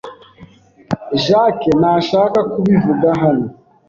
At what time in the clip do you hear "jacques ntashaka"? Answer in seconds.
1.23-2.39